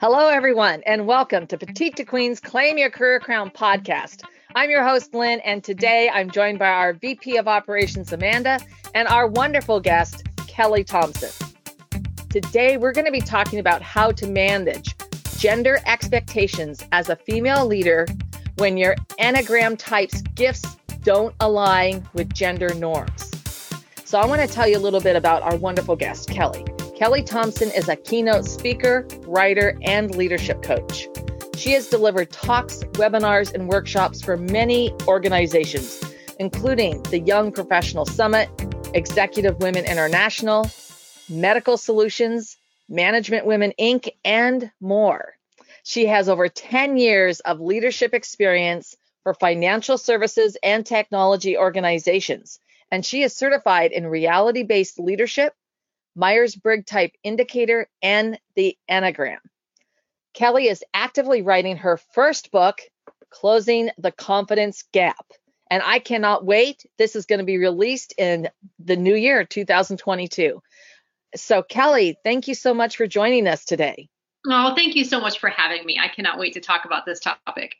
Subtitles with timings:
[0.00, 4.22] Hello, everyone, and welcome to Petite to Queen's Claim Your Career Crown podcast.
[4.54, 8.60] I'm your host, Lynn, and today I'm joined by our VP of Operations, Amanda,
[8.94, 11.28] and our wonderful guest, Kelli Thompson.
[12.30, 14.94] Today, we're going to be talking about how to manage
[15.36, 18.06] gender expectations as a female leader
[18.56, 23.30] when your Enneagram type's gifts don't align with gender norms.
[24.06, 26.69] So, I want to tell you a little bit about our wonderful guest, Kelli.
[27.00, 31.08] Kelli Thompson is a keynote speaker, writer, and leadership coach.
[31.56, 35.98] She has delivered talks, webinars, and workshops for many organizations,
[36.38, 38.50] including the Young Professional Summit,
[38.92, 40.70] Executive Women International,
[41.30, 42.58] Medical Solutions,
[42.90, 45.32] Management Women Inc., and more.
[45.84, 52.60] She has over 10 years of leadership experience for financial services and technology organizations,
[52.90, 55.54] and she is certified in reality based leadership
[56.14, 59.38] Myers Briggs type indicator, and the Enneagram.
[60.34, 62.80] Kelli is actively writing her first book,
[63.30, 65.26] Closing the Confidence Gap.
[65.70, 66.84] And I cannot wait.
[66.98, 70.60] This is going to be released in the new year, 2022.
[71.36, 74.08] So, Kelli, thank you so much for joining us today.
[74.46, 75.98] Oh, thank you so much for having me.
[76.02, 77.76] I cannot wait to talk about this topic.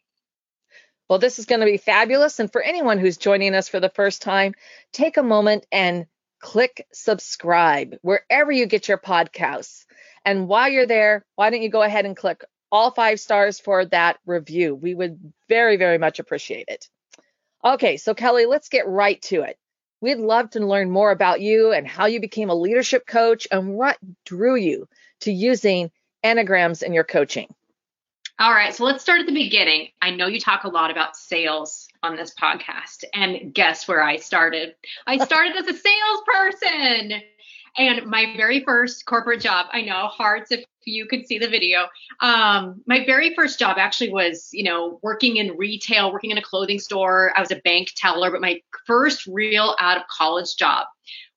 [1.09, 2.39] Well, this is going to be fabulous.
[2.39, 4.55] And for anyone who's joining us for the first time,
[4.93, 6.07] take a moment and
[6.41, 9.85] click subscribe wherever you get your podcasts.
[10.25, 13.85] And while you're there, why don't you go ahead and click all five stars for
[13.87, 14.75] that review?
[14.75, 16.89] We would very, very much appreciate it.
[17.65, 19.59] Okay, so Kelli, let's get right to it.
[20.01, 23.75] We'd love to learn more about you and how you became a leadership coach and
[23.75, 24.89] what drew you
[25.21, 25.91] to using
[26.25, 27.55] Enneagrams in your coaching.
[28.39, 29.89] All right, so let's start at the beginning.
[30.01, 34.17] I know you talk a lot about sales on this podcast, and guess where I
[34.17, 34.75] started?
[35.07, 37.23] I started as a salesperson.
[37.77, 41.87] And my very first corporate job, I know hearts if you could see the video.
[42.21, 46.43] Um, my very first job actually was, you know, working in retail, working in a
[46.43, 47.33] clothing store.
[47.37, 50.87] I was a bank teller, but my first real out of college job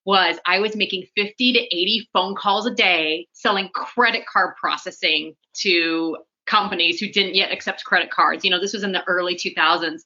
[0.06, 5.36] was I was making 50 to 80 phone calls a day selling credit card processing
[5.60, 8.44] to companies who didn't yet accept credit cards.
[8.44, 10.02] You know, this was in the early 2000s.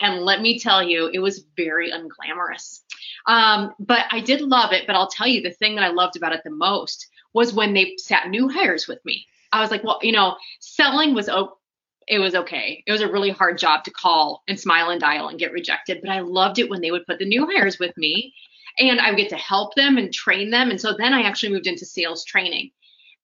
[0.00, 2.80] And let me tell you, it was very unglamorous.
[3.26, 4.86] Um, but I did love it.
[4.86, 7.74] But I'll tell you, the thing that I loved about it the most was when
[7.74, 9.26] they sat new hires with me.
[9.52, 11.58] I was like, well, you know, selling was oh,
[12.06, 12.82] it was okay.
[12.86, 16.00] It was a really hard job to call and smile and dial and get rejected.
[16.02, 18.34] But I loved it when they would put the new hires with me
[18.78, 20.70] and I would get to help them and train them.
[20.70, 22.70] And so then I actually moved into sales training.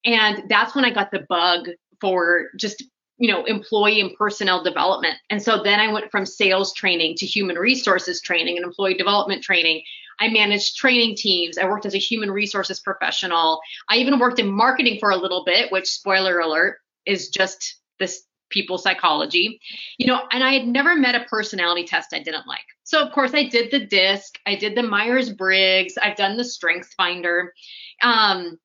[0.04, 1.68] And that's when I got the bug
[2.00, 2.82] for just
[3.18, 5.14] you know employee and personnel development.
[5.30, 9.42] And so then i went from sales training to human resources training and employee development
[9.42, 9.82] training.
[10.18, 11.58] I managed training teams.
[11.58, 13.60] I worked as a human resources professional.
[13.88, 18.24] I even worked in marketing for a little bit which spoiler alert is just this
[18.50, 19.60] people psychology.
[19.98, 22.66] You know and i had never met a personality test i didn't like.
[22.84, 24.38] So of course i did the DISC.
[24.46, 25.94] I did the myers-briggs.
[25.96, 27.54] I've done the strengths finder.
[28.02, 28.58] Um,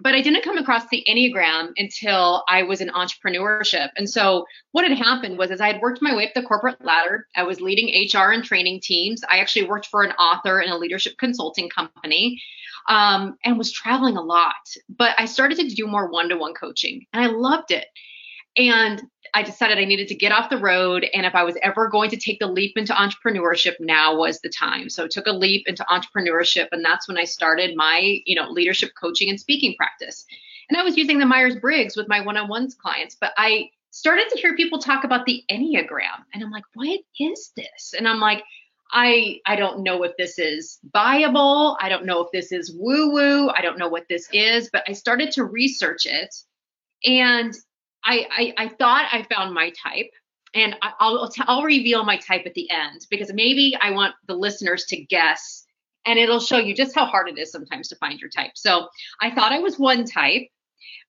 [0.00, 3.90] but I didn't come across the Enneagram until I was in entrepreneurship.
[3.96, 6.84] And so what had happened was as I had worked my way up the corporate
[6.84, 9.22] ladder, I was leading HR and training teams.
[9.30, 12.40] I actually worked for an author in a leadership consulting company
[12.88, 14.54] um, and was traveling a lot.
[14.88, 17.86] But I started to do more one-to-one coaching and I loved it.
[18.56, 19.02] And
[19.34, 21.06] I decided I needed to get off the road.
[21.14, 24.48] And if I was ever going to take the leap into entrepreneurship, now was the
[24.48, 24.88] time.
[24.90, 26.68] So I took a leap into entrepreneurship.
[26.72, 30.24] And that's when I started my, you know, leadership coaching and speaking practice.
[30.68, 33.16] And I was using the Myers Briggs with my one on ones clients.
[33.20, 36.24] But I started to hear people talk about the Enneagram.
[36.32, 37.94] And I'm like, what is this?
[37.96, 38.44] And I'm like,
[38.92, 41.76] I I don't know if this is viable.
[41.80, 43.48] I don't know if this is woo woo.
[43.50, 46.34] I don't know what this is, but I started to research it
[47.04, 47.54] and
[48.04, 50.10] I, I, I thought I found my type,
[50.54, 54.14] and I, will t- I'll reveal my type at the end because maybe I want
[54.26, 55.64] the listeners to guess,
[56.06, 58.52] and it'll show you just how hard it is sometimes to find your type.
[58.54, 58.88] So
[59.20, 60.48] I thought I was one type,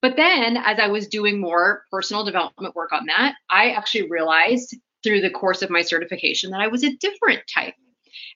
[0.02, 4.76] but then as I was doing more personal development work on that, I actually realized
[5.04, 7.74] through the course of my certification that I was a different type.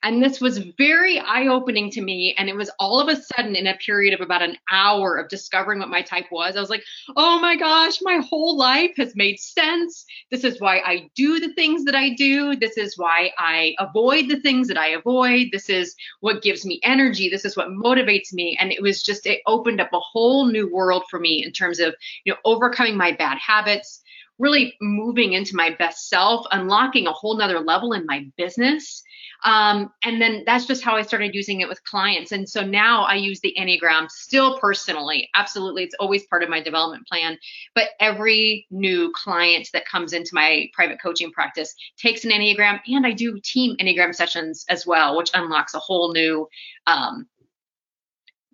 [0.03, 2.35] And this was very eye opening to me.
[2.37, 5.29] And it was all of a sudden in a period of about an hour of
[5.29, 6.55] discovering what my type was.
[6.55, 6.83] I was like,
[7.15, 10.05] oh my gosh, my whole life has made sense.
[10.31, 12.55] This is why I do the things that I do.
[12.55, 15.47] This is why I avoid the things that I avoid.
[15.51, 17.29] This is what gives me energy.
[17.29, 18.57] This is what motivates me.
[18.59, 21.79] And it was just, it opened up a whole new world for me in terms
[21.79, 24.01] of, you know, overcoming my bad habits
[24.37, 29.01] really moving into my best self, unlocking a whole nother level in my business
[29.45, 32.31] Um, and then that's just how I started using it with clients.
[32.31, 35.29] And so now I use the Enneagram still personally.
[35.35, 35.83] Absolutely.
[35.83, 37.37] It's always part of my development plan.
[37.75, 43.05] But every new client that comes into my private coaching practice takes an Enneagram, and
[43.05, 46.47] I do team Enneagram sessions as well, which unlocks a whole new
[46.87, 47.27] um,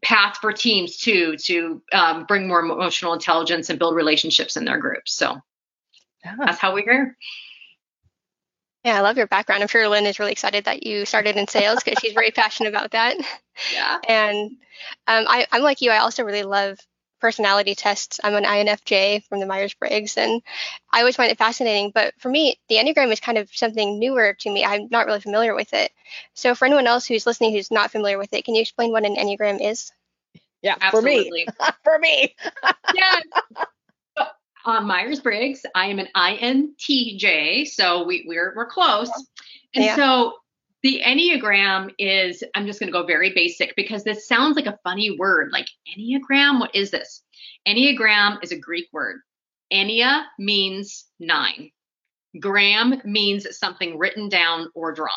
[0.04, 4.80] path for teams too to um, bring more emotional intelligence and build relationships in their
[4.80, 5.14] groups.
[5.14, 5.38] So
[6.26, 6.36] yeah.
[6.38, 7.18] that's how we're here.
[8.84, 9.62] Yeah, I love your background.
[9.62, 12.70] I'm sure Lynn is really excited that you started in sales because she's very passionate
[12.70, 13.16] about that.
[13.72, 14.00] Yeah.
[14.08, 14.52] And
[15.08, 15.92] um, I, I'm like you.
[15.92, 16.80] I also really love
[17.20, 18.20] personality tests.
[18.24, 20.42] I'm an INFJ from the Myers Briggs, and
[20.92, 21.92] I always find it fascinating.
[21.94, 24.66] But for me, the Enneagram is kind of something newer to me.
[24.66, 25.92] I'm not really familiar with it.
[26.34, 29.06] So, for anyone else who's listening who's not familiar with it, can you explain what
[29.06, 29.92] an Enneagram is?
[30.64, 31.46] Yeah, Absolutely.
[31.46, 31.70] for me.
[31.84, 32.36] for me.
[32.96, 33.24] yes.
[34.66, 39.10] On Myers Briggs, I am an INTJ, so we, we're we're close.
[39.74, 39.96] And yeah.
[39.96, 40.34] so
[40.84, 44.80] the Enneagram is, I'm just going to go very basic because this sounds like a
[44.84, 46.60] funny word, like Enneagram.
[46.60, 47.24] What is this?
[47.68, 49.22] Enneagram is a Greek word.
[49.72, 51.72] Ennea means nine.
[52.40, 55.10] Gram means something written down or drawn.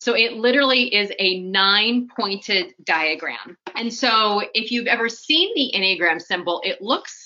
[0.00, 3.56] So it literally is a nine pointed diagram.
[3.74, 7.25] And so if you've ever seen the Enneagram symbol, it looks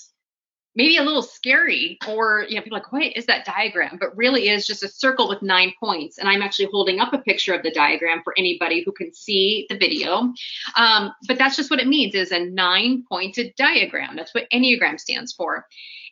[0.75, 3.97] maybe a little scary or you know people like what is that diagram?
[3.99, 7.19] But really is just a circle with nine points and i'm actually holding up a
[7.19, 10.33] picture of the diagram for anybody who can see the video.
[10.75, 14.15] Um, but that's just what it means is a nine pointed diagram.
[14.15, 15.65] That's what enneagram stands for.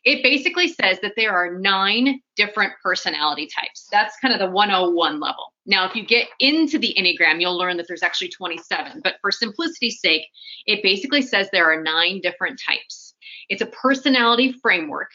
[0.05, 3.87] It basically says that there are nine different personality types.
[3.91, 5.53] That's kind of the 101 level.
[5.65, 9.31] Now if you get into the enneagram you'll learn that there's actually 27 but for
[9.31, 10.25] simplicity's sake
[10.65, 13.08] it basically says there are nine different types
[13.49, 15.11] it's a personality framework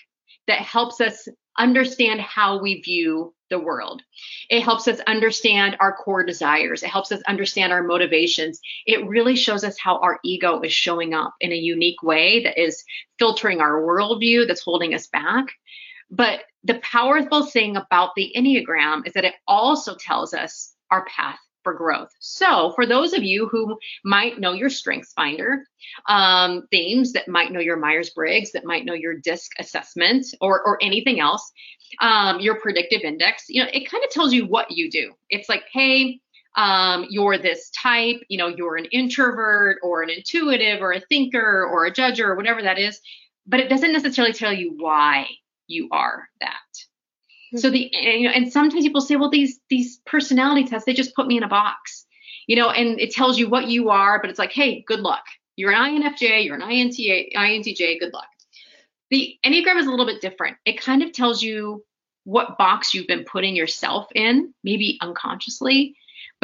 [0.46, 4.02] that helps us understand how we view the world.
[4.50, 6.82] It helps us understand our core desires.
[6.82, 8.60] It helps us understand our motivations.
[8.86, 12.60] It really shows us how our ego is showing up in a unique way that
[12.60, 12.84] is
[13.18, 15.46] filtering our worldview, that's holding us back.
[16.10, 21.38] But the powerful thing about the Enneagram is that it also tells us our path
[21.64, 22.10] for growth.
[22.20, 25.64] So, for those of you who might know your Strengths Finder
[26.08, 30.62] um, themes, that might know your Myers Briggs, that might know your DISC assessment, or
[30.64, 31.50] or anything else,
[32.00, 35.12] um, your predictive index, you know, it kind of tells you what you do.
[35.30, 36.20] It's like, hey,
[36.56, 41.68] um, you're this type, you know, you're an introvert or an intuitive or a thinker
[41.70, 43.00] or a judger or whatever that is,
[43.46, 45.26] but it doesn't necessarily tell you why
[45.66, 46.58] you are that.
[47.56, 51.14] So the you know, and sometimes people say, well, these these personality tests, they just
[51.14, 52.06] put me in a box,
[52.46, 55.24] you know, and it tells you what you are, but it's like, hey, good luck.
[55.56, 58.26] You're an INFJ, you're an INTA, INTJ, good luck.
[59.10, 60.56] The Enneagram is a little bit different.
[60.64, 61.84] It kind of tells you
[62.24, 65.94] what box you've been putting yourself in, maybe unconsciously,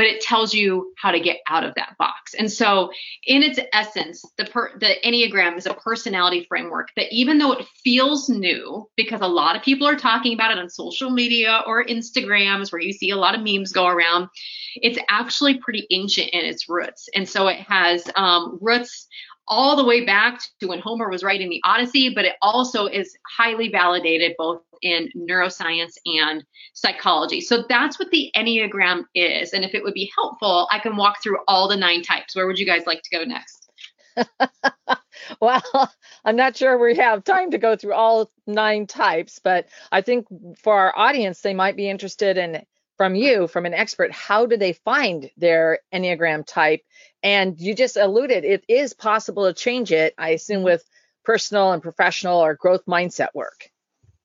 [0.01, 2.33] but it tells you how to get out of that box.
[2.33, 2.91] And so,
[3.27, 7.67] in its essence, the per, the Enneagram is a personality framework that even though it
[7.85, 11.85] feels new, because a lot of people are talking about it on social media or
[11.85, 14.31] Instagrams, where you see a lot of memes go around,
[14.77, 17.11] it's actually pretty ancient in its roots.
[17.15, 19.07] And so, it has um, roots
[19.49, 23.17] all the way back to when Homer was writing the Odyssey, but it also is
[23.37, 26.45] highly validated both in neuroscience and
[26.75, 27.41] psychology.
[27.41, 29.53] So that's what the Enneagram is.
[29.53, 32.35] And if it would be helpful, I can walk through all the nine types.
[32.35, 33.71] Where would you guys like to go next?
[35.41, 35.93] well,
[36.25, 40.27] I'm not sure we have time to go through all nine types, but I think
[40.59, 42.65] for our audience, they might be interested in
[43.01, 46.83] from you, from an expert, how do they find their Enneagram type?
[47.23, 50.65] And you just alluded, it is possible to change it, I assume, mm-hmm.
[50.65, 50.85] with
[51.25, 53.71] personal and professional or growth mindset work.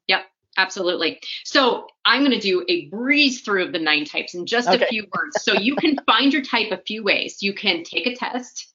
[0.10, 0.25] Yep,
[0.58, 1.22] absolutely.
[1.46, 4.84] So I'm going to do a breeze through of the nine types in just okay.
[4.84, 5.41] a few words.
[5.41, 7.41] So you can find your type a few ways.
[7.41, 8.75] You can take a test.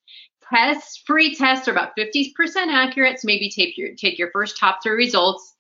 [0.52, 2.33] Tests, free tests are about 50%
[2.69, 3.21] accurate.
[3.21, 5.54] So maybe take your take your first top three results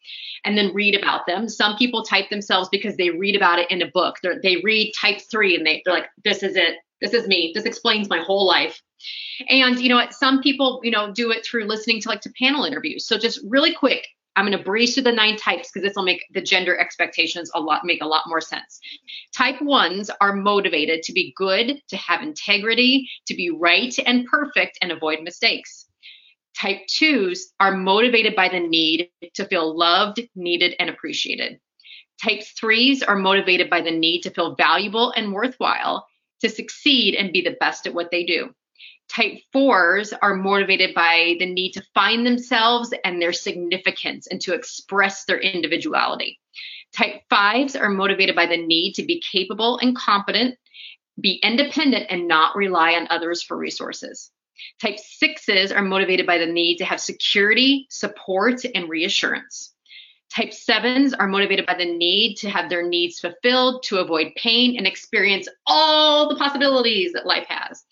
[0.44, 1.48] and then read about them.
[1.48, 4.16] Some people type themselves because they read about it in a book.
[4.22, 6.76] They're, they read type three and they, they're like, this is it.
[7.00, 7.52] This is me.
[7.54, 8.80] This explains my whole life.
[9.48, 10.12] And you know, what?
[10.12, 13.06] some people, you know, do it through listening to like to panel interviews.
[13.06, 14.06] So just really quick,
[14.36, 17.50] I'm going to breeze through the nine types because this will make the gender expectations
[17.54, 18.80] a lot make a lot more sense.
[19.36, 24.78] Type ones are motivated to be good, to have integrity, to be right and perfect,
[24.82, 25.86] and avoid mistakes.
[26.56, 31.58] Type twos are motivated by the need to feel loved, needed, and appreciated.
[32.22, 36.06] Type threes are motivated by the need to feel valuable and worthwhile,
[36.40, 38.54] to succeed and be the best at what they do.
[39.10, 44.54] Type fours are motivated by the need to find themselves and their significance and to
[44.54, 46.38] express their individuality.
[46.96, 50.56] Type fives are motivated by the need to be capable and competent,
[51.20, 54.30] be independent and not rely on others for resources.
[54.80, 59.74] Type sixes are motivated by the need to have security, support, and reassurance.
[60.32, 64.76] Type sevens are motivated by the need to have their needs fulfilled, to avoid pain,
[64.76, 67.84] and experience all the possibilities that life has.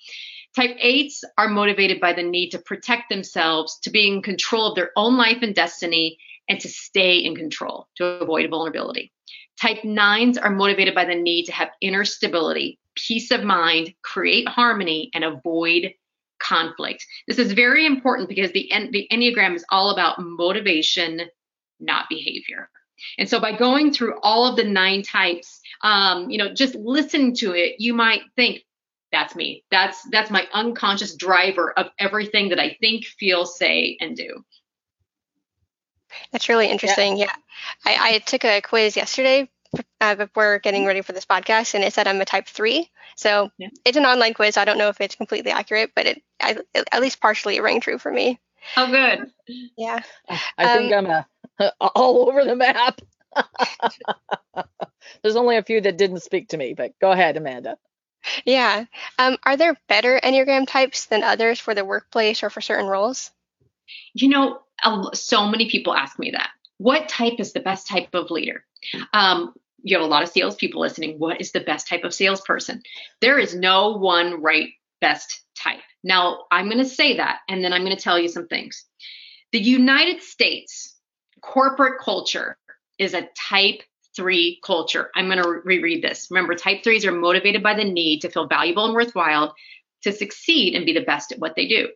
[0.57, 4.75] Type eights are motivated by the need to protect themselves, to be in control of
[4.75, 9.13] their own life and destiny, and to stay in control, to avoid vulnerability.
[9.61, 14.49] Type nines are motivated by the need to have inner stability, peace of mind, create
[14.49, 15.93] harmony, and avoid
[16.39, 17.05] conflict.
[17.27, 21.23] This is very important because the, the Enneagram is all about motivation,
[21.81, 22.71] not behavior.
[23.19, 27.35] And so by going through all of the nine types, um, you know, just listen
[27.35, 28.63] to it, you might think,
[29.13, 29.65] that's me.
[29.71, 34.45] That's that's my unconscious driver of everything that I think, feel, say, and do.
[36.33, 37.17] That's really interesting.
[37.17, 37.93] Yeah, yeah.
[37.93, 39.49] I, I, took a quiz yesterday
[40.01, 42.91] uh, before getting ready for this podcast, and it said I'm a type three.
[43.17, 43.69] So yeah.
[43.85, 44.57] it's an online quiz.
[44.57, 46.59] I don't know if it's completely accurate, but it, I,
[46.93, 48.41] at least partially rang true for me.
[48.77, 49.31] Oh, good.
[49.77, 50.01] Yeah.
[50.59, 51.25] I think um, I'm
[51.61, 53.01] a, all over the map.
[55.23, 57.77] There's only a few that didn't speak to me, but go ahead, Amanda.
[58.45, 58.85] Yeah.
[59.19, 63.31] Um, are there better Enneagram types than others for the workplace or for certain roles?
[64.15, 64.61] You know,
[65.15, 66.51] so many people ask me that.
[66.79, 68.65] What type is the best type of leader?
[69.13, 71.19] Um, you have a lot of salespeople listening.
[71.19, 72.83] What is the best type of salesperson?
[73.21, 74.71] There is no one right
[75.01, 75.81] best type.
[76.05, 78.85] Now, I'm going to say that, and then I'm going to tell you some things.
[79.53, 80.97] The United States
[81.41, 82.57] corporate culture
[82.99, 83.83] is a type
[84.19, 85.11] three culture.
[85.15, 86.27] I'm going to reread this.
[86.31, 89.55] Remember, type threes are motivated by the need to feel valuable and worthwhile
[90.03, 91.89] to succeed and be the best at what they do.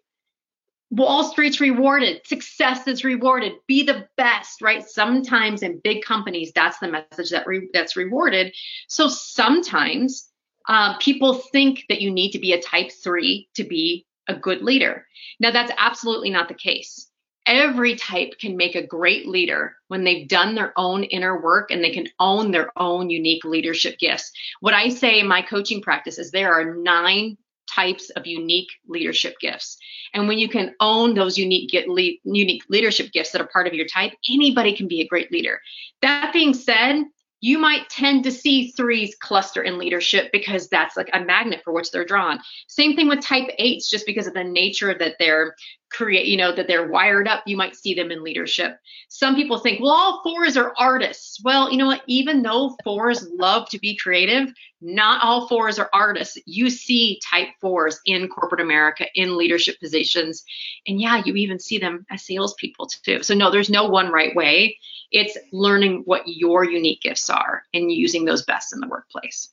[0.92, 4.86] Wall Street's rewarded, success is rewarded, be the best, right?
[4.86, 8.54] Sometimes in big companies, that's the message that re- that's rewarded.
[8.88, 10.30] So sometimes
[10.68, 14.62] um, people think that you need to be a type three to be a good
[14.62, 15.06] leader.
[15.40, 17.08] Now, that's absolutely not the case.
[17.46, 21.82] Every type can make a great leader when they've done their own inner work and
[21.82, 24.30] they can own their own unique leadership gifts.
[24.60, 27.36] What I say in my coaching practice is there are nine
[27.68, 29.78] types of unique leadership gifts.
[30.14, 33.66] And when you can own those unique get le- unique leadership gifts that are part
[33.66, 35.60] of your type, anybody can be a great leader.
[36.02, 37.04] That being said,
[37.40, 41.72] you might tend to see threes cluster in leadership because that's like a magnet for
[41.72, 42.38] which they're drawn.
[42.68, 45.56] Same thing with type eights, just because of the nature that they're
[45.92, 48.78] create, you know, that they're wired up, you might see them in leadership.
[49.08, 51.40] Some people think, well, all fours are artists.
[51.44, 52.02] Well, you know what?
[52.06, 56.38] Even though fours love to be creative, not all fours are artists.
[56.46, 60.44] You see type fours in corporate America in leadership positions.
[60.86, 63.22] And yeah, you even see them as salespeople too.
[63.22, 64.78] So, no, there's no one right way.
[65.10, 69.50] It's learning what your unique gifts are and using those best in the workplace.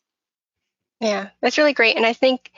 [1.00, 1.96] Yeah, that's really great.
[1.96, 2.52] And I think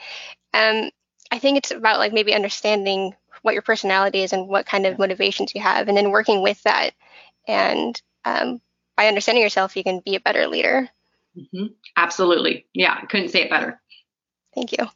[0.54, 0.90] um,
[1.30, 4.98] I think it's about like maybe understanding what your personality is and what kind of
[4.98, 6.90] motivations you have, and then working with that.
[7.46, 8.60] And um,
[8.96, 10.88] by understanding yourself, you can be a better leader.
[11.36, 11.66] Mm-hmm.
[11.96, 12.66] Absolutely.
[12.72, 13.80] Yeah, I couldn't say it better.
[14.54, 14.86] Thank you.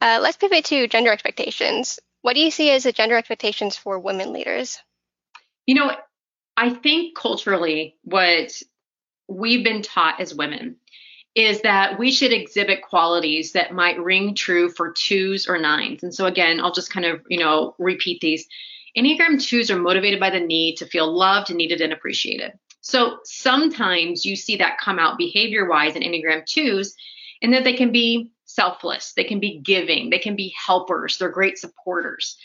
[0.00, 1.98] Uh, let's pivot to gender expectations.
[2.22, 4.78] What do you see as the gender expectations for women leaders?
[5.66, 5.96] You know,
[6.56, 8.52] I think culturally, what
[9.28, 10.76] we've been taught as women
[11.34, 16.02] is that we should exhibit qualities that might ring true for twos or nines.
[16.02, 18.46] And so again, I'll just kind of, you know, repeat these.
[18.96, 22.52] Enneagram twos are motivated by the need to feel loved, needed, and appreciated.
[22.82, 26.94] So sometimes you see that come out behavior wise in Enneagram twos,
[27.40, 31.28] and that they can be selfless, they can be giving, they can be helpers, they're
[31.28, 32.36] great supporters.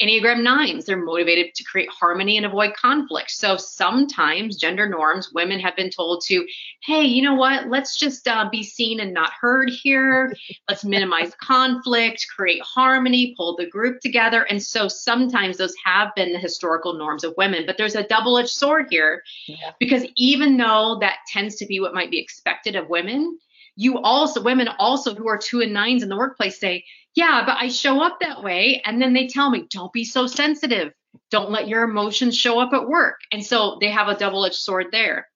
[0.00, 3.30] Enneagram nines, they're motivated to create harmony and avoid conflict.
[3.30, 6.46] So sometimes gender norms, women have been told to,
[6.82, 7.68] hey, you know what?
[7.68, 10.34] Let's just uh, be seen and not heard here.
[10.68, 14.42] Let's minimize conflict, create harmony, pull the group together.
[14.42, 17.64] And so sometimes those have been the historical norms of women.
[17.66, 19.72] But there's a double edged sword here yeah.
[19.80, 23.38] because even though that tends to be what might be expected of women,
[23.76, 27.56] you also women also who are two and nines in the workplace say yeah but
[27.60, 28.82] i show up that way.
[28.84, 30.92] And then they tell me don't be so sensitive.
[31.30, 33.20] Don't let your emotions show up at work.
[33.32, 35.28] And so they have a double-edged sword there.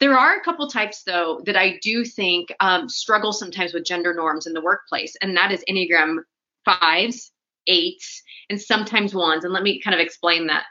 [0.00, 4.12] There are a couple types though that i do think um, struggle sometimes with gender
[4.12, 6.18] norms in the workplace and that is enneagram
[6.64, 7.30] fives
[7.66, 10.64] eights and sometimes ones and let me kind of explain that.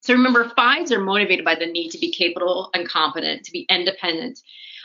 [0.00, 3.66] So remember fives are motivated by the need to be capable and competent to be
[3.68, 4.38] independent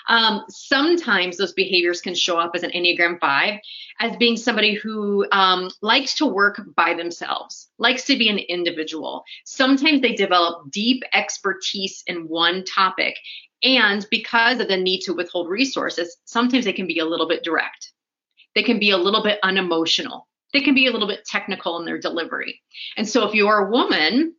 [0.09, 3.59] um, sometimes those behaviors can show up as an Enneagram 5
[3.99, 9.23] as being somebody who um, likes to work by themselves, likes to be an individual.
[9.45, 13.15] Sometimes they develop deep expertise in one topic.
[13.63, 17.43] And because of the need to withhold resources, sometimes they can be a little bit
[17.43, 17.91] direct.
[18.55, 20.27] they can be a little bit unemotional.
[20.53, 22.61] They can be a little bit technical in their delivery.
[22.97, 24.33] And so if you're a woman,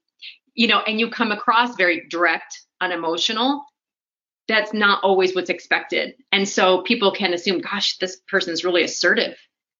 [0.54, 3.64] you know, and you come across very direct, unemotional,
[4.50, 6.14] that's not always what's expected.
[6.32, 9.36] And so people can assume, gosh, this person's really assertive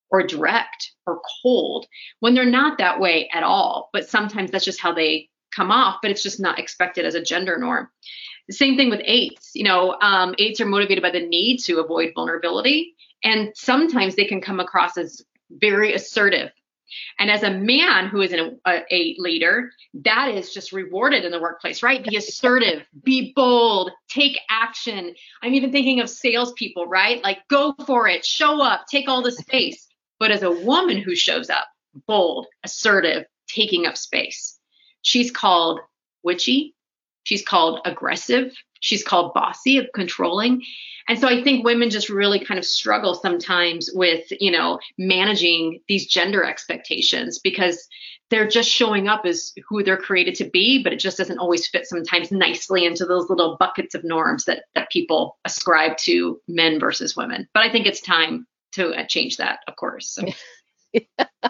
[0.09, 1.85] or direct or cold
[2.19, 3.89] when they're not that way at all.
[3.93, 7.21] But sometimes that's just how they come off, but it's just not expected as a
[7.21, 7.89] gender norm.
[8.47, 9.51] The same thing with eights.
[9.53, 12.95] You know, um, eights are motivated by the need to avoid vulnerability.
[13.23, 16.51] And sometimes they can come across as very assertive.
[17.19, 21.31] And as a man who is an a, a leader, that is just rewarded in
[21.31, 22.03] the workplace, right?
[22.03, 25.13] Be assertive, be bold, take action.
[25.41, 27.23] I'm even thinking of salespeople, right?
[27.23, 29.87] Like go for it, show up, take all the space.
[30.19, 31.67] But as a woman who shows up,
[32.07, 34.57] bold, assertive, taking up space,
[35.01, 35.79] she's called
[36.23, 36.75] witchy,
[37.23, 40.63] she's called aggressive, she's called bossy, of controlling.
[41.07, 45.79] And so I think women just really kind of struggle sometimes with, you know, managing
[45.87, 47.87] these gender expectations because
[48.29, 51.67] they're just showing up as who they're created to be, but it just doesn't always
[51.67, 56.79] fit sometimes nicely into those little buckets of norms that that people ascribe to men
[56.79, 57.47] versus women.
[57.53, 60.09] But I think it's time to uh, change that, of course.
[60.09, 60.25] So.
[60.93, 61.25] yeah.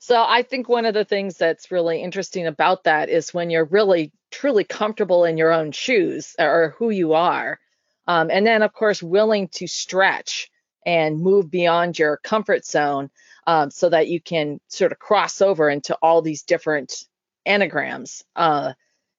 [0.00, 3.64] So I think one of the things that's really interesting about that is when you're
[3.64, 7.58] really truly comfortable in your own shoes or who you are,
[8.06, 10.48] um, and then, of course, willing to stretch
[10.86, 13.10] and move beyond your comfort zone
[13.48, 17.04] um, so that you can sort of cross over into all these different
[17.46, 18.22] Enneagrams.
[18.36, 18.74] Uh,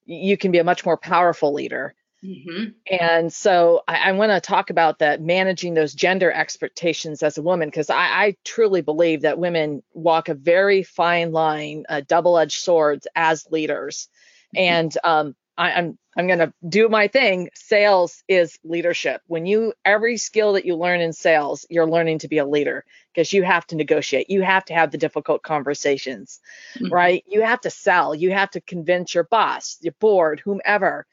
[0.05, 1.95] you can be a much more powerful leader.
[2.23, 2.71] Mm-hmm.
[2.89, 7.41] And so I, I want to talk about that managing those gender expectations as a
[7.41, 12.38] woman, because I, I, truly believe that women walk a very fine line, uh, double
[12.38, 14.09] edged swords as leaders.
[14.56, 14.58] Mm-hmm.
[14.58, 17.50] And um, I, I'm I'm going to do my thing.
[17.53, 19.22] Sales is leadership.
[19.27, 22.84] When you every skill that you learn in sales, you're learning to be a leader
[23.13, 24.29] because you have to negotiate.
[24.29, 26.39] You have to have the difficult conversations,
[26.75, 26.91] mm-hmm.
[26.91, 27.24] right?
[27.27, 28.15] You have to sell.
[28.15, 31.06] You have to convince your boss, your board, whomever,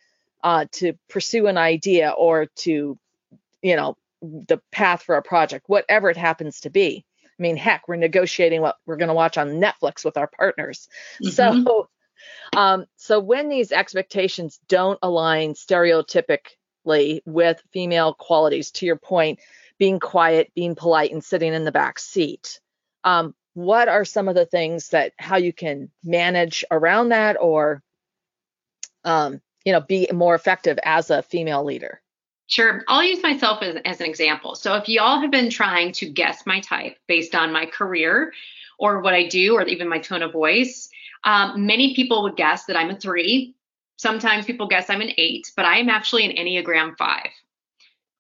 [0.43, 2.99] uh, to pursue an idea or to,
[3.63, 7.05] you know, the path for a project, whatever it happens to be.
[7.39, 10.89] I mean, heck, we're negotiating what we're going to watch on Netflix with our partners.
[11.23, 11.63] Mm-hmm.
[11.65, 11.89] So
[12.57, 19.41] um, so when these expectations don't align stereotypically with female qualities, to your point,
[19.79, 22.61] being quiet, being polite, and sitting in the back seat,
[23.05, 27.83] um, what are some of the things that how you can manage around that or
[29.05, 32.01] um, you know be more effective as a female leader?
[32.49, 32.85] Sure.
[32.87, 34.55] I'll use myself as, as an example.
[34.55, 38.33] So if y'all have been trying to guess my type based on my career
[38.79, 40.89] or what I do or even my tone of voice,
[41.25, 43.55] um, many people would guess that I'm a three.
[43.97, 47.31] Sometimes people guess I'm an eight, but I am actually an Enneagram five,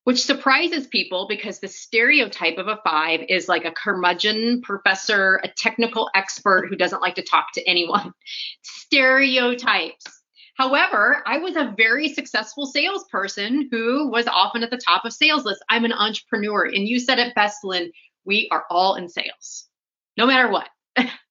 [0.04, 5.48] which surprises people because the stereotype of a five is like a curmudgeon professor, a
[5.48, 8.12] technical expert who doesn't like to talk to anyone.
[8.62, 10.16] Stereotypes.
[10.56, 15.44] However, I was a very successful salesperson who was often at the top of sales
[15.44, 15.62] lists.
[15.68, 16.64] I'm an entrepreneur.
[16.64, 17.92] And you said it best, Lynn,
[18.24, 19.68] we are all in sales,
[20.16, 20.68] no matter what.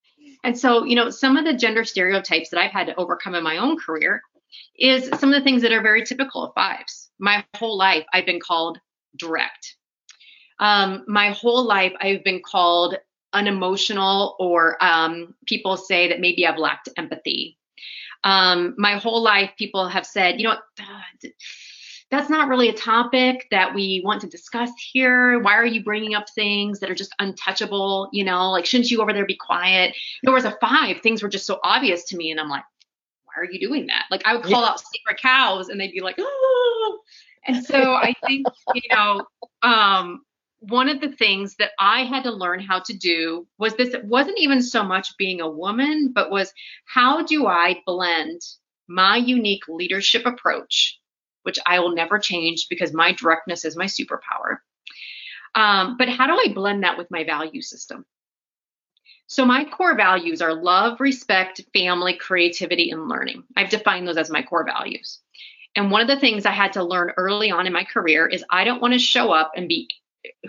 [0.45, 3.43] And so, you know, some of the gender stereotypes that I've had to overcome in
[3.43, 4.21] my own career
[4.77, 7.10] is some of the things that are very typical of fives.
[7.17, 8.79] My whole life, I've been called
[9.17, 9.75] direct.
[10.60, 12.95] Um, my whole life, I've been called
[13.34, 17.58] unemotional, or um, people say that maybe I've lacked empathy.
[18.23, 20.58] Um, my whole life, people have said, you know,
[22.12, 25.39] that's not really a topic that we want to discuss here.
[25.39, 28.10] Why are you bringing up things that are just untouchable?
[28.13, 29.96] You know, like, shouldn't you over there be quiet?
[30.24, 32.32] There was a five, things were just so obvious to me.
[32.32, 32.63] And I'm like,
[33.24, 34.06] why are you doing that?
[34.12, 34.70] Like, I would call yeah.
[34.70, 37.00] out sacred cows and they'd be like, oh.
[37.48, 39.26] And so I think, you know,
[39.63, 40.22] um,
[40.60, 44.06] one of the things that I had to learn how to do was this it
[44.06, 46.54] wasn't even so much being a woman, but was
[46.86, 48.41] how do I blend
[48.88, 51.00] my unique leadership approach
[51.45, 54.58] which I will never change because my directness is my superpower.
[55.53, 58.05] Um, but how do I blend that with my value system?
[59.27, 63.43] So, my core values are love, respect, family, creativity, and learning.
[63.58, 65.19] I've defined those as my core values.
[65.75, 68.45] And one of the things I had to learn early on in my career is
[68.49, 69.89] I don't want to show up and be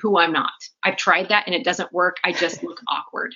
[0.01, 0.53] who I'm not.
[0.83, 2.17] I've tried that and it doesn't work.
[2.25, 3.35] I just look awkward.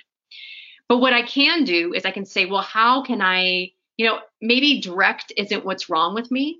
[0.87, 4.19] But what I can do is I can say, well, how can I, you know,
[4.41, 6.59] maybe direct isn't what's wrong with me,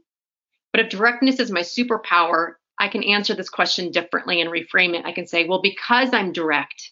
[0.72, 5.06] but if directness is my superpower, I can answer this question differently and reframe it.
[5.06, 6.92] I can say, well, because I'm direct,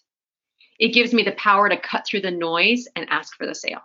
[0.77, 3.81] it gives me the power to cut through the noise and ask for the sale.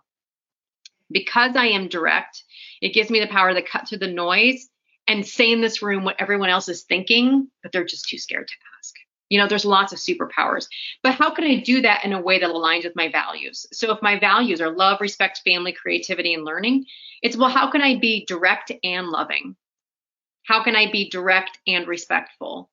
[1.11, 2.42] Because I am direct,
[2.80, 4.68] it gives me the power to cut through the noise
[5.07, 8.48] and say in this room what everyone else is thinking, but they're just too scared
[8.48, 8.94] to ask.
[9.28, 10.68] You know, there's lots of superpowers.
[11.02, 13.66] But how can I do that in a way that aligns with my values?
[13.72, 16.87] So if my values are love, respect, family, creativity, and learning,
[17.22, 19.57] it's well, how can I be direct and loving?
[20.44, 22.70] How can I be direct and respectful?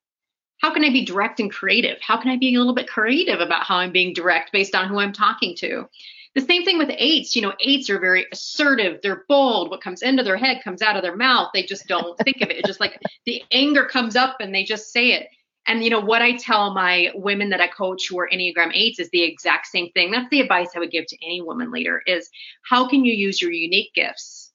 [0.58, 1.98] How can I be direct and creative?
[2.00, 4.88] How can I be a little bit creative about how I'm being direct based on
[4.88, 5.88] who I'm talking to?
[6.34, 7.34] The same thing with eights.
[7.34, 9.00] You know, eights are very assertive.
[9.02, 9.70] They're bold.
[9.70, 11.50] What comes into their head comes out of their mouth.
[11.52, 12.58] They just don't think of it.
[12.58, 15.28] It's just like the anger comes up and they just say it.
[15.66, 18.98] And you know what I tell my women that I coach who are Enneagram eights
[18.98, 20.10] is the exact same thing.
[20.10, 22.30] That's the advice I would give to any woman leader is
[22.62, 24.52] how can you use your unique gifts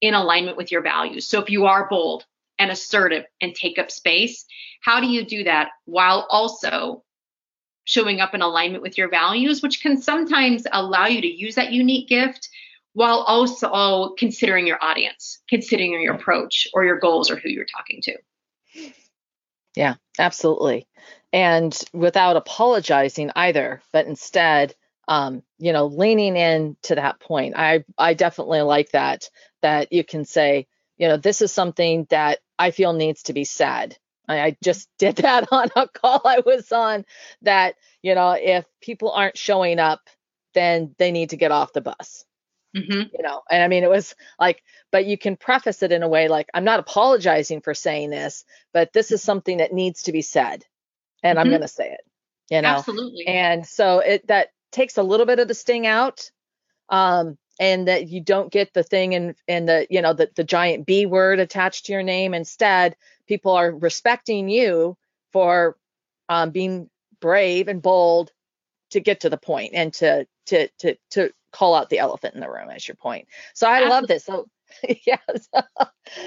[0.00, 1.26] in alignment with your values?
[1.28, 2.26] So if you are bold
[2.58, 4.44] and assertive and take up space,
[4.80, 7.02] how do you do that while also
[7.84, 11.72] showing up in alignment with your values, which can sometimes allow you to use that
[11.72, 12.48] unique gift
[12.92, 18.00] while also considering your audience, considering your approach or your goals or who you're talking
[18.02, 18.92] to.
[19.74, 20.86] Yeah, absolutely.
[21.32, 24.74] And without apologizing either, but instead,
[25.08, 27.54] um, you know, leaning in to that point.
[27.56, 29.28] I I definitely like that
[29.62, 30.66] that you can say,
[30.98, 33.96] you know, this is something that I feel needs to be said.
[34.28, 37.04] I just did that on a call I was on
[37.42, 40.00] that, you know, if people aren't showing up,
[40.54, 42.24] then they need to get off the bus.
[42.76, 43.14] Mm-hmm.
[43.14, 46.08] You know, and I mean, it was like, but you can preface it in a
[46.08, 50.12] way like, I'm not apologizing for saying this, but this is something that needs to
[50.12, 50.64] be said.
[51.22, 51.44] And mm-hmm.
[51.44, 52.00] I'm going to say it,
[52.50, 52.68] you know?
[52.68, 53.26] Absolutely.
[53.26, 56.30] And so it, that takes a little bit of the sting out.
[56.90, 60.44] Um, and that you don't get the thing and in the you know the, the
[60.44, 64.96] giant b word attached to your name instead people are respecting you
[65.32, 65.76] for
[66.28, 66.88] um, being
[67.20, 68.30] brave and bold
[68.90, 72.40] to get to the point and to to to to call out the elephant in
[72.40, 73.26] the room as your point.
[73.54, 73.90] So I Absolutely.
[73.90, 74.24] love this.
[74.24, 74.46] So
[75.06, 75.48] yes.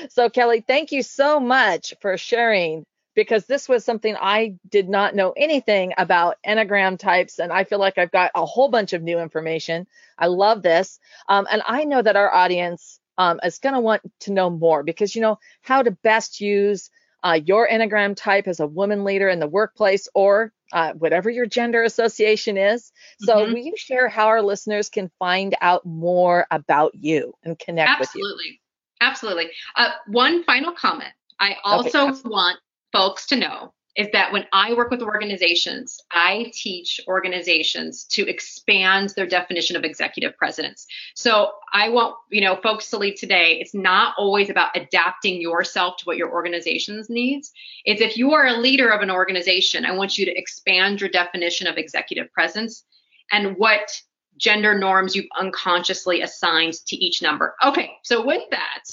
[0.10, 5.16] so Kelli, thank you so much for sharing because this was something I did not
[5.16, 7.40] know anything about Enneagram types.
[7.40, 9.88] And I feel like I've got a whole bunch of new information.
[10.18, 11.00] I love this.
[11.28, 14.84] Um, and I know that our audience um, is going to want to know more
[14.84, 16.90] because you know how to best use
[17.24, 21.46] uh, your Enneagram type as a woman leader in the workplace or uh, whatever your
[21.46, 22.92] gender association is.
[23.20, 23.54] So, mm-hmm.
[23.54, 28.32] will you share how our listeners can find out more about you and connect Absolutely.
[28.32, 28.58] with you?
[29.02, 29.46] Absolutely.
[29.46, 29.52] Absolutely.
[29.76, 31.12] Uh, one final comment.
[31.40, 32.22] I also okay.
[32.26, 32.60] want
[32.92, 39.14] folks to know is that when I work with organizations, I teach organizations to expand
[39.16, 40.88] their definition of executive presence.
[41.14, 43.58] So I want, you know, folks to leave today.
[43.60, 47.52] It's not always about adapting yourself to what your organization's needs.
[47.84, 51.10] It's if you are a leader of an organization, I want you to expand your
[51.10, 52.86] definition of executive presence
[53.32, 53.92] and what
[54.38, 57.56] gender norms you've unconsciously assigned to each number.
[57.64, 58.84] Okay, so with that,